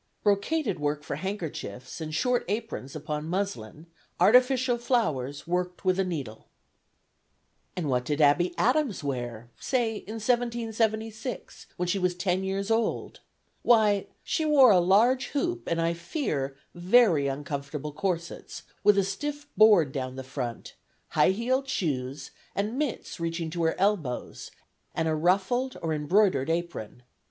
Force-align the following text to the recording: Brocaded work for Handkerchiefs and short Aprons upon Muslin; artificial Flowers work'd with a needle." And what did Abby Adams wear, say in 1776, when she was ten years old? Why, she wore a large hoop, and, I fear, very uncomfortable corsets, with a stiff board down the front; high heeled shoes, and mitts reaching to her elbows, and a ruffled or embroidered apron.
Brocaded 0.23 0.79
work 0.79 1.03
for 1.03 1.17
Handkerchiefs 1.17 2.01
and 2.01 2.11
short 2.11 2.43
Aprons 2.47 2.95
upon 2.95 3.27
Muslin; 3.29 3.85
artificial 4.19 4.79
Flowers 4.79 5.45
work'd 5.45 5.83
with 5.83 5.99
a 5.99 6.03
needle." 6.03 6.47
And 7.77 7.87
what 7.87 8.03
did 8.05 8.19
Abby 8.19 8.55
Adams 8.57 9.03
wear, 9.03 9.51
say 9.59 9.97
in 9.97 10.15
1776, 10.15 11.67
when 11.77 11.87
she 11.87 11.99
was 11.99 12.15
ten 12.15 12.43
years 12.43 12.71
old? 12.71 13.19
Why, 13.61 14.07
she 14.23 14.43
wore 14.43 14.71
a 14.71 14.79
large 14.79 15.27
hoop, 15.27 15.67
and, 15.67 15.79
I 15.79 15.93
fear, 15.93 16.57
very 16.73 17.27
uncomfortable 17.27 17.93
corsets, 17.93 18.63
with 18.83 18.97
a 18.97 19.03
stiff 19.03 19.45
board 19.55 19.91
down 19.91 20.15
the 20.15 20.23
front; 20.23 20.73
high 21.09 21.29
heeled 21.29 21.67
shoes, 21.69 22.31
and 22.55 22.75
mitts 22.75 23.19
reaching 23.19 23.51
to 23.51 23.61
her 23.65 23.79
elbows, 23.79 24.49
and 24.95 25.07
a 25.07 25.13
ruffled 25.13 25.77
or 25.83 25.93
embroidered 25.93 26.49
apron. 26.49 27.03